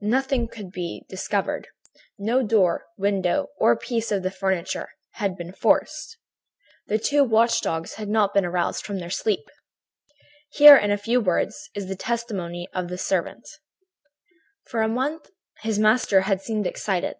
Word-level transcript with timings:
Nothing 0.00 0.48
could 0.48 0.70
be 0.72 1.04
discovered. 1.10 1.68
No 2.18 2.42
door, 2.42 2.86
window 2.96 3.48
or 3.58 3.76
piece 3.76 4.10
of 4.10 4.24
furniture 4.34 4.88
had 5.16 5.36
been 5.36 5.52
forced. 5.52 6.16
The 6.86 6.96
two 6.98 7.22
watch 7.22 7.60
dogs 7.60 7.96
had 7.96 8.08
not 8.08 8.32
been 8.32 8.46
aroused 8.46 8.86
from 8.86 8.98
their 8.98 9.10
sleep. 9.10 9.44
"Here, 10.48 10.78
in 10.78 10.90
a 10.90 10.96
few 10.96 11.20
words, 11.20 11.68
is 11.74 11.86
the 11.88 11.96
testimony 11.96 12.66
of 12.72 12.88
the 12.88 12.96
servant: 12.96 13.46
"For 14.68 14.80
a 14.80 14.88
month 14.88 15.28
his 15.60 15.78
master 15.78 16.22
had 16.22 16.40
seemed 16.40 16.66
excited. 16.66 17.16